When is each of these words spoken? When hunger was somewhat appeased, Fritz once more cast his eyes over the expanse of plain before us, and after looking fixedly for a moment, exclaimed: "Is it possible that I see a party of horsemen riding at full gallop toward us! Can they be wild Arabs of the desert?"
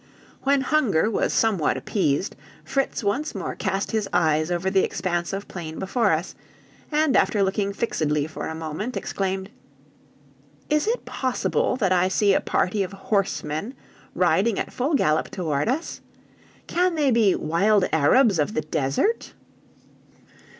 When 0.41 0.61
hunger 0.61 1.11
was 1.11 1.31
somewhat 1.31 1.77
appeased, 1.77 2.35
Fritz 2.63 3.03
once 3.03 3.35
more 3.35 3.53
cast 3.53 3.91
his 3.91 4.09
eyes 4.11 4.49
over 4.49 4.71
the 4.71 4.83
expanse 4.83 5.31
of 5.31 5.47
plain 5.47 5.77
before 5.77 6.11
us, 6.11 6.33
and 6.91 7.15
after 7.15 7.43
looking 7.43 7.71
fixedly 7.71 8.25
for 8.25 8.47
a 8.47 8.55
moment, 8.55 8.97
exclaimed: 8.97 9.51
"Is 10.71 10.87
it 10.87 11.05
possible 11.05 11.75
that 11.75 11.91
I 11.91 12.07
see 12.07 12.33
a 12.33 12.41
party 12.41 12.81
of 12.81 12.91
horsemen 12.93 13.75
riding 14.15 14.57
at 14.57 14.73
full 14.73 14.95
gallop 14.95 15.29
toward 15.29 15.69
us! 15.69 16.01
Can 16.65 16.95
they 16.95 17.11
be 17.11 17.35
wild 17.35 17.87
Arabs 17.93 18.39
of 18.39 18.55
the 18.55 18.61
desert?" 18.61 19.35